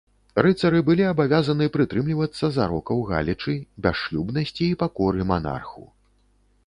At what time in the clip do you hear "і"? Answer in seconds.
4.71-4.75